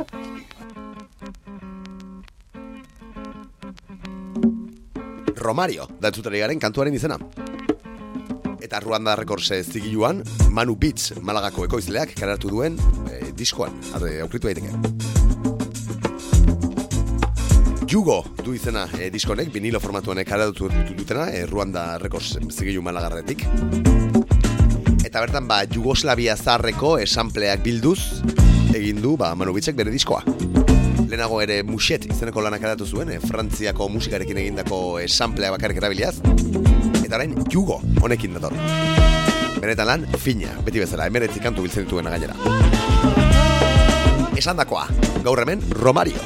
Romario, 5.35 5.89
da 5.99 6.11
kantuaren 6.61 6.95
izena. 6.95 7.19
Eta 8.67 8.81
Ruanda 8.81 9.15
Records 9.15 9.53
eh, 9.53 9.63
zigiluan, 9.63 10.25
Manu 10.51 10.75
Beats 10.75 11.13
Malagako 11.23 11.69
ekoizleak 11.69 12.17
karatu 12.19 12.51
duen 12.51 12.75
eh, 13.15 13.29
diskoan, 13.39 13.77
arre, 13.95 14.17
aukritu 14.25 14.49
daiteke. 14.51 14.73
Jugo 17.87 18.25
du 18.43 18.57
izena 18.59 18.89
e, 18.99 19.07
diskonek, 19.15 19.53
vinilo 19.55 19.79
formatuan 19.79 20.19
karatu 20.27 20.67
dutena, 20.67 21.29
e, 21.31 21.47
Ruanda 21.47 21.95
Records 22.03 22.41
zigilu 22.51 22.83
malagarretik. 22.83 23.47
Eta 25.07 25.23
bertan, 25.23 25.47
ba, 25.47 25.63
Jugoslavia 25.71 26.35
zarreko 26.35 26.97
esampleak 26.99 27.63
bilduz, 27.63 28.01
egin 28.75 28.99
du, 28.99 29.15
ba, 29.15 29.31
Manu 29.39 29.55
Bitzek 29.55 29.79
bere 29.79 29.95
diskoa. 29.95 30.25
Lehenago 31.07 31.39
ere 31.39 31.63
Muset 31.63 32.11
izeneko 32.11 32.43
lanak 32.43 32.67
eratu 32.67 32.91
zuen, 32.91 33.15
e, 33.15 33.23
Frantziako 33.23 33.87
musikarekin 33.95 34.43
egindako 34.43 34.99
esamplea 35.07 35.55
bakarrik 35.55 35.79
erabiliaz. 35.85 36.17
Eta 37.17 37.25
orain, 37.25 37.45
Jugo 37.49 37.79
honekin 38.05 38.35
dator. 38.37 38.53
Benetan 39.57 39.89
lan, 39.89 40.03
fina, 40.21 40.51
beti 40.67 40.83
bezala, 40.83 41.07
emeretzi 41.09 41.41
kantu 41.41 41.65
biltzen 41.65 41.87
dituen 41.87 42.11
gainera. 42.13 42.37
Esan 44.37 44.61
dakoa, 44.61 44.85
gaur 45.25 45.41
hemen, 45.41 45.65
Romario. 45.81 46.21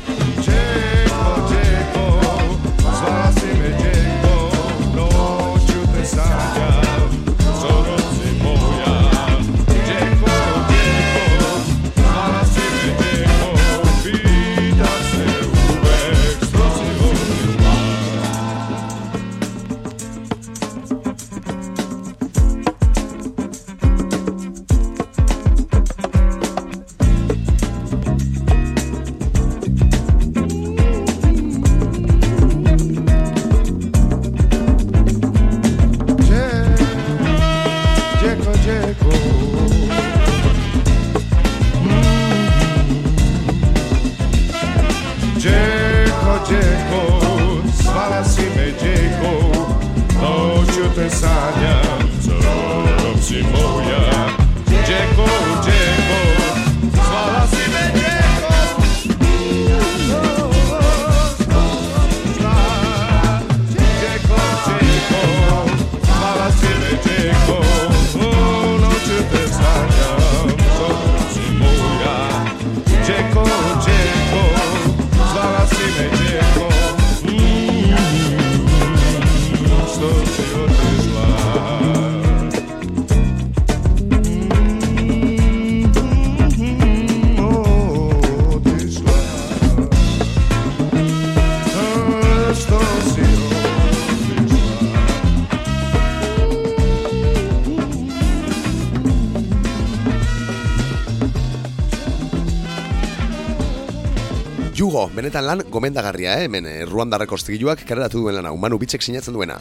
Benetan 105.31 105.47
lan 105.47 105.63
gomendagarria, 105.71 106.41
eh? 106.41 106.45
hemen 106.49 106.67
eh, 106.67 106.85
Ruanda 106.85 107.19
rekortztigiluak 107.19 107.85
kareratu 107.87 108.19
duen 108.19 108.35
lana, 108.35 108.51
Manu 108.51 108.79
Bitzek 108.79 109.03
sinatzen 109.03 109.35
duena. 109.35 109.61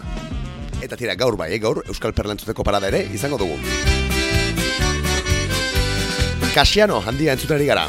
Eta 0.82 0.98
tira, 0.98 1.14
gaur 1.14 1.36
bai, 1.38 1.52
eh? 1.54 1.60
gaur 1.62 1.84
Euskal 1.86 2.14
Perlantzuteko 2.18 2.64
parada 2.66 2.88
ere 2.90 3.04
izango 3.14 3.38
dugu. 3.38 3.54
Kasiano 6.56 7.04
handia 7.06 7.36
entzutari 7.38 7.68
gara. 7.70 7.86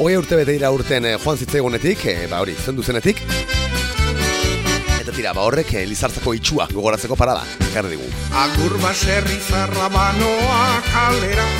Hogei 0.00 0.16
urte 0.16 0.38
bete 0.40 0.54
dira 0.56 0.70
urten 0.72 1.10
eh, 1.10 1.18
joan 1.20 1.36
zitzaigunetik, 1.36 2.06
eh, 2.06 2.24
ba 2.30 2.40
hori, 2.40 2.56
zendu 2.56 2.82
zenetik. 2.82 3.20
Eta 4.96 5.12
tira, 5.12 5.34
ba 5.36 5.44
horrek 5.44 5.74
eh, 5.74 5.84
lizartzako 5.90 6.32
itxua 6.40 6.70
gogoratzeko 6.72 7.20
parada, 7.20 7.44
ekarri 7.68 7.98
digu. 7.98 8.08
Agur 8.46 8.80
baserri 8.80 9.42
zarra 9.44 9.92
banoa 9.92 10.64
kalera 10.88 11.50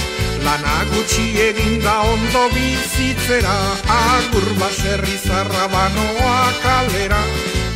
Lana 0.45 0.77
gutxi 0.91 1.25
eginda 1.49 1.95
ondo 2.13 2.45
bizitzera 2.55 3.57
Agur 3.97 4.49
baserri 4.61 5.17
zarra 5.27 5.67
banoa 5.73 6.37
kalera. 6.63 7.21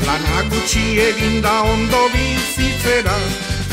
Lana 0.07 0.45
gutxi 0.51 0.85
eginda 1.09 1.55
ondo 1.73 2.03
bizitzera 2.15 3.17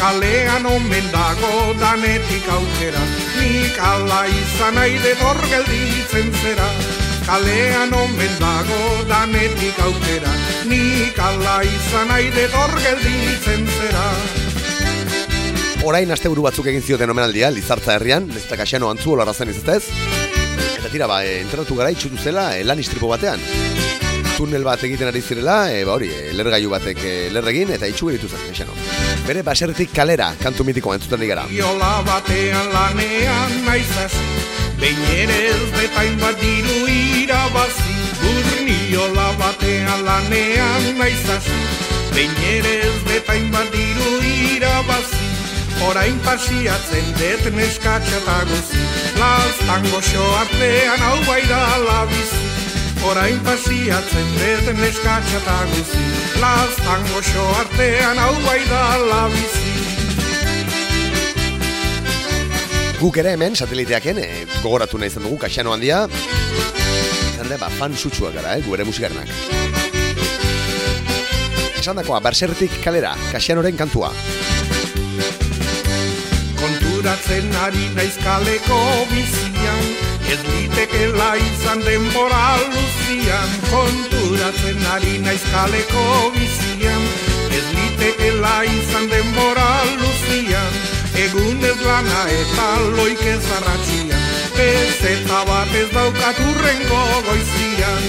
Kalean 0.02 0.66
omen 0.66 1.08
dago 1.14 1.74
danetik 1.80 2.48
aukera. 2.58 3.04
Nik 3.38 3.78
ala 3.92 4.22
izan 4.28 4.76
nahi 4.76 4.98
detor 5.04 5.40
gelditzen 5.52 6.34
zera 6.42 6.70
Kalean 7.28 7.94
omen 7.94 8.38
dago 8.42 8.82
danetik 9.12 9.82
aukera. 9.88 10.36
Nik 10.66 11.20
ala 11.30 11.58
izan 11.64 12.08
nahi 12.10 12.32
detor 12.38 12.80
gelditzen 12.86 13.68
zera 13.78 14.08
Orain 15.82 16.12
asteburu 16.14 16.44
batzuk 16.46 16.68
egin 16.70 16.84
zioten 16.86 17.10
omenaldia, 17.10 17.48
Lizartza 17.50 17.96
herrian, 17.96 18.28
ez 18.38 18.44
eta 18.44 18.58
kasiano 18.60 18.92
antzu 18.92 19.16
olarra 19.16 19.34
zen 19.34 19.50
ez 19.50 19.58
Eta 19.58 20.90
tira, 20.92 21.08
ba, 21.08 21.24
e, 21.26 21.40
enteratu 21.42 21.76
gara 21.76 21.90
itxutu 21.90 22.18
zela 22.22 22.56
e, 22.56 22.64
lan 22.64 22.78
istripu 22.80 23.08
batean. 23.10 23.40
Tunel 24.38 24.64
bat 24.64 24.84
egiten 24.84 25.08
ari 25.08 25.22
zirela, 25.22 25.72
e, 25.74 25.84
ba 25.84 25.94
hori, 25.94 26.10
lergailu 26.38 26.70
batek 26.70 27.02
e, 27.04 27.14
lerregin 27.34 27.72
eta 27.74 27.88
itxu 27.90 28.12
geritu 28.12 28.30
zen 28.30 28.44
kasiano. 28.46 28.78
Bere 29.26 29.42
baserritik 29.42 29.90
kalera, 29.92 30.36
kantu 30.42 30.64
mitikoa 30.70 31.00
entzuten 31.00 31.26
gara. 31.26 31.48
Iola 31.50 32.04
batean 32.06 32.70
lanean 32.76 33.58
naiz 33.66 33.90
hasi 33.98 34.28
Behin 34.78 35.02
ere 35.18 35.40
ez 35.50 35.66
betain 35.74 36.14
bat 36.22 36.38
diru 36.42 36.78
irabazi 36.90 37.98
Burniola 38.22 39.32
batean 39.42 40.06
lanean 40.06 40.92
naiz 41.02 41.26
hasi 41.26 41.58
Behin 42.14 42.38
ere 42.54 42.78
ez 42.86 43.00
betain 43.10 43.50
bat 43.54 43.74
diru 43.74 44.14
irabazi 44.36 45.21
Orain 45.88 46.20
pasiatzen 46.26 47.08
det 47.18 47.52
neskatxa 47.56 48.18
eta 48.20 48.38
guzi 48.50 48.82
Lastan 49.18 49.88
goxo 49.90 50.26
artean 50.40 51.02
hau 51.08 51.18
bai 51.26 51.42
da 51.50 51.62
labizi 51.86 52.42
Orain 53.10 53.40
pasiatzen 53.46 54.30
det 54.38 54.76
neskatxa 54.78 55.42
eta 55.42 55.58
guzi 55.74 56.06
Lastan 56.44 57.08
goxo 57.14 57.48
artean 57.64 58.22
hau 58.22 58.36
bai 58.46 58.62
da 58.70 58.84
labizi 59.10 59.72
Guk 63.02 63.18
ere 63.18 63.32
hemen, 63.34 63.56
sateliteaken, 63.58 64.20
e, 64.22 64.44
gogoratu 64.62 65.00
nahi 65.02 65.10
izan 65.10 65.24
dugu 65.26 65.40
kasiano 65.42 65.72
handia. 65.74 66.04
Zende, 67.34 67.58
ba, 67.58 67.72
fan 67.80 67.96
sutsuak 67.98 68.36
gara, 68.38 68.52
eh, 68.60 68.62
gu 68.62 68.76
ere 68.78 68.86
musikarenak. 68.86 69.32
Esan 71.82 71.98
dakoa, 71.98 72.22
bersertik 72.22 72.78
kalera, 72.84 73.16
kasianoren 73.32 73.74
kantua. 73.80 74.14
Konturatzen 77.02 77.56
ari 77.66 77.88
naiz 77.98 78.14
kaleko 78.22 78.78
bizian. 79.10 79.86
Ez 80.30 80.38
litekela 80.46 81.32
izan 81.42 81.82
denbora 81.82 82.62
luzian. 82.74 83.50
Konturatzen 83.72 84.86
ari 84.94 85.18
naiz 85.26 85.42
kaleko 85.50 86.04
bizian. 86.36 87.02
Ez 87.58 87.66
litekela 87.74 88.54
izan 88.70 89.10
denbora 89.10 89.66
luzian. 89.98 90.78
Egunez 91.26 91.80
lana 91.82 92.22
eta 92.38 92.70
loik 92.94 93.26
ez 93.34 93.50
arratxian. 93.58 94.22
Bezeta 94.60 95.42
bat 95.50 95.74
ez 95.82 95.90
daukat 95.98 96.44
urrengo 96.52 97.04
goizian. 97.32 98.06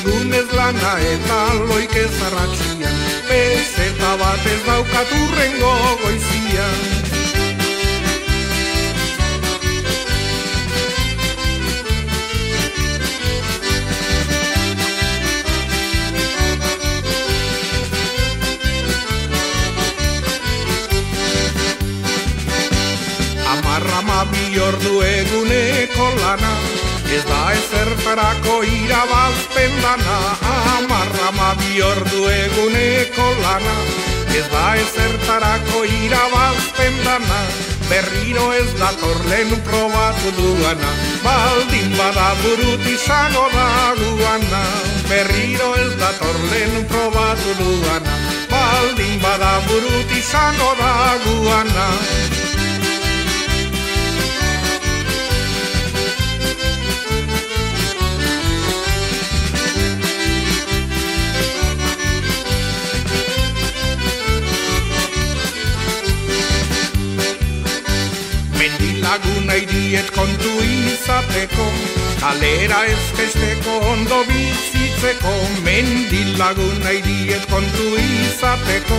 Egunez 0.00 0.48
lana 0.50 0.96
eta 1.14 1.40
loik 1.70 1.94
ez 1.94 2.10
arratxian. 2.26 2.98
Bezeta 3.30 4.16
bat 4.18 4.50
ez 4.56 4.62
daukat 4.66 5.18
urrengo 5.22 5.76
goizian 6.02 6.11
ordu 24.60 25.00
eguneko 25.02 26.06
lana 26.20 26.52
Ez 27.12 27.24
da 27.28 27.40
ezertarako 27.52 28.62
irabazpen 28.64 29.74
dana 29.82 30.16
Amarra 30.76 31.54
bi 31.60 31.82
ordu 31.82 32.22
eguneko 32.28 33.28
lana 33.42 33.76
Ez 34.36 34.46
da 34.52 34.64
ezertarako 34.84 35.84
irabazpen 35.84 36.96
dana 37.04 37.40
Berriro 37.88 38.52
ez 38.56 38.68
dator 38.80 39.18
lehen 39.30 39.52
probatu 39.68 40.32
duana 40.36 40.92
Baldin 41.24 41.96
bada 41.96 42.28
burut 42.42 42.86
izango 42.88 43.48
da 43.52 43.94
guana. 44.00 44.62
Berriro 45.08 45.74
ez 45.76 45.92
dator 46.00 46.38
lehen 46.52 46.86
probatu 46.92 47.56
duana 47.60 48.14
Baldin 48.52 49.18
bada 49.20 49.60
burut 49.68 50.16
izango 50.22 50.72
da 50.80 50.94
guana 51.26 52.41
Mendilagun 69.12 69.44
nahi 69.44 69.66
diet 69.68 70.08
kontu 70.16 70.50
izateko 70.64 71.66
Kalera 72.20 72.78
ez 72.88 73.10
kesteko 73.12 73.74
ondo 73.90 74.22
bizitzeko 74.24 75.32
Mendilagun 75.66 76.80
nahi 76.80 77.02
diet 77.04 77.44
kontu 77.50 77.90
izateko 78.00 78.96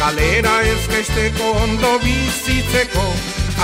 Kalera 0.00 0.56
ez 0.72 0.82
kesteko 0.90 1.52
ondo 1.62 1.92
bizitzeko 2.02 3.06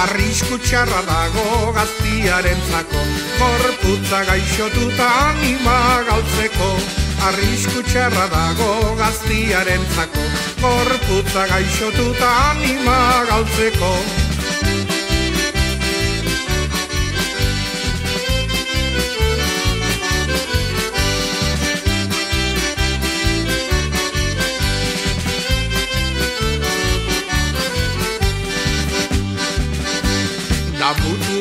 Arrisku 0.04 0.60
txarra 0.62 1.02
dago 1.10 1.74
gaztiaren 1.74 2.62
zako 2.70 3.02
Korputza 3.42 4.22
gaixotuta 4.30 5.10
anima 5.26 5.76
galtzeko 6.06 6.72
Arrisku 7.32 7.82
txarra 7.90 8.30
dago 8.30 8.94
gaztiaren 9.02 9.92
zako 9.98 10.32
Korputza 10.62 11.50
gaixotuta 11.50 12.34
anima 12.54 13.00
galtzeko 13.26 13.94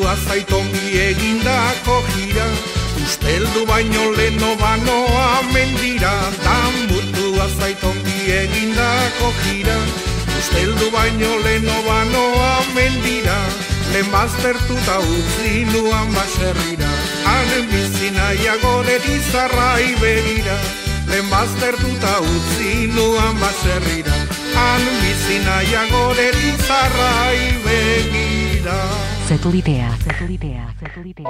Damutua 0.10 0.26
zaitongi 0.26 1.00
egindako 1.00 1.96
jira. 2.10 2.46
Usteldu 3.04 3.66
baino 3.68 4.10
leno 4.18 4.56
banoa 4.58 5.44
mendira 5.54 6.14
Damutua 6.44 7.46
zaitongi 7.60 8.32
egindako 8.38 9.30
jira. 9.44 9.76
Usteldu 10.40 10.90
baino 10.92 11.30
leno 11.44 11.76
banoa 11.86 12.66
mendira 12.74 13.38
Lehen 13.92 14.10
baztertuta 14.12 14.98
utzi 15.00 15.66
nuan 15.74 16.10
baserrira. 16.16 16.90
Hanen 17.26 17.70
bizina 17.70 18.34
jagore 18.42 18.98
dizarrai 19.06 19.94
begira. 20.02 20.58
Lehen 21.12 21.30
baztertuta 21.30 22.18
utzi 22.22 22.90
nuan 22.98 23.38
baserrira. 23.38 24.18
Hanen 24.58 25.00
bizina 25.06 25.62
jagore 25.70 26.32
dizarrai 26.42 27.54
begira 27.66 28.82
Satelitea. 29.30 29.96
Satelitea. 30.02 30.74
Satelitea. 30.80 31.30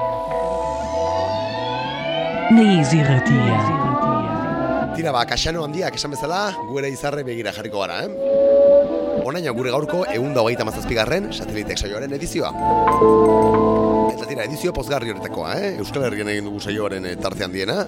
Naiz 2.56 2.94
irratia. 2.96 3.58
Tira 4.96 5.12
ba, 5.12 5.26
kasano 5.28 5.66
handiak 5.66 5.98
esan 6.00 6.14
bezala, 6.16 6.46
gu 6.70 6.80
ere 6.80 6.94
izarre 6.94 7.26
begira 7.28 7.52
jarriko 7.52 7.84
gara, 7.84 7.98
eh? 8.06 9.20
Onaino 9.28 9.52
gure 9.58 9.74
gaurko 9.76 10.06
egun 10.14 10.32
da 10.32 10.46
hogeita 10.46 10.64
mazazpigarren 10.64 11.28
satelitek 11.34 11.82
saioaren 11.84 12.16
edizioa. 12.16 12.54
Eta 14.14 14.30
tira, 14.30 14.46
edizio 14.48 14.72
pozgarri 14.72 15.12
horretakoa, 15.12 15.58
eh? 15.60 15.74
Euskal 15.84 16.08
Herrian 16.08 16.32
egin 16.32 16.48
dugu 16.48 16.64
saioaren 16.64 17.04
eh, 17.04 17.18
tarte 17.20 17.44
handiena. 17.50 17.82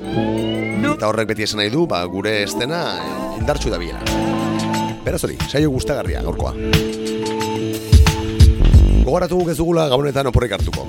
Eta 0.92 1.08
horrek 1.08 1.32
beti 1.32 1.48
esan 1.48 1.64
nahi 1.64 1.72
du, 1.72 1.86
ba, 1.88 2.04
gure 2.12 2.42
estena 2.50 2.84
eh, 2.98 3.16
indartsu 3.40 3.72
da 3.72 3.80
biela. 3.80 4.04
Beraz 5.08 5.24
hori, 5.24 5.40
saio 5.48 5.72
gustagarria 5.72 6.20
gaurkoa. 6.28 6.52
Gogoratu 9.02 9.40
guk 9.40 9.50
ez 9.50 9.58
dugula 9.58 9.88
gabonetan 9.90 10.28
oporrek 10.30 10.52
hartuko. 10.60 10.84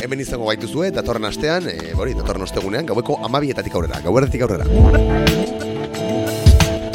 Hemen 0.00 0.22
izango 0.24 0.46
gaituzue, 0.48 0.88
datorren 0.96 1.28
astean, 1.28 1.66
e, 1.68 1.92
hori, 1.92 2.14
datorren 2.16 2.46
ostegunean, 2.46 2.86
gaueko 2.88 3.18
amabietatik 3.26 3.74
aurrera, 3.76 4.00
gauerretik 4.04 4.44
aurrera. 4.46 4.64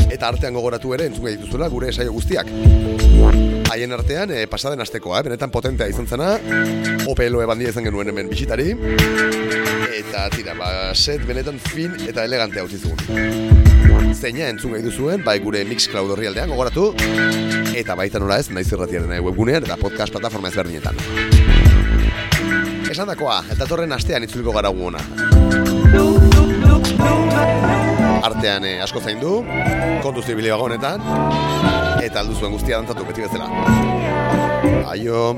Eta 0.10 0.32
artean 0.32 0.58
gogoratu 0.58 0.96
ere 0.98 1.10
entzun 1.12 1.30
dituzuela 1.30 1.70
gure 1.70 1.92
saio 1.94 2.14
guztiak. 2.16 2.50
Haien 3.74 3.94
artean, 3.94 4.34
e, 4.34 4.48
pasaden 4.50 4.82
astekoa, 4.82 5.20
eh, 5.20 5.28
benetan 5.30 5.54
potentea 5.54 5.90
izan 5.92 6.10
zena, 6.10 6.34
OPLO 7.14 7.46
bandia 7.50 7.70
izan 7.70 7.86
genuen 7.86 8.10
hemen 8.10 8.34
bisitari, 8.34 8.72
eta 10.00 10.26
tira, 10.34 10.58
ba, 10.58 10.74
set 10.96 11.28
benetan 11.28 11.62
fin 11.62 11.94
eta 12.08 12.26
elegante 12.26 12.62
hau 12.62 12.68
zizugun. 12.68 13.73
Zeina 14.14 14.48
entzun 14.48 14.72
gai 14.76 14.82
duzuen, 14.84 15.24
bai 15.26 15.40
gure 15.44 15.64
Mixcloud 15.68 16.14
horri 16.14 16.30
aldean 16.30 16.52
gogoratu, 16.54 16.92
eta 17.76 17.96
baita 17.98 18.22
nola 18.22 18.38
ez, 18.40 18.50
naiz 18.54 18.68
irratiaren 18.72 19.12
webgunean 19.26 19.66
eta 19.66 19.78
podcast 19.82 20.14
plataforma 20.14 20.52
ezberdinetan. 20.52 20.96
Esan 22.92 23.10
dakoa, 23.10 23.42
eta 23.52 23.68
torren 23.70 23.92
astean 23.96 24.24
itzuliko 24.28 24.54
gara 24.56 24.70
gu 24.70 24.88
ona. 24.92 25.02
Artean 28.24 28.68
eh, 28.70 28.78
asko 28.86 29.02
zain 29.02 29.20
du, 29.20 29.40
kontuz 30.06 30.28
ibili 30.30 30.54
honetan, 30.54 31.02
eta 32.04 32.22
aldu 32.22 32.38
zuen 32.38 32.54
guztia 32.54 32.80
dantzatu 32.80 33.08
beti 33.10 33.26
bezala. 33.26 33.50
Aio! 34.94 35.34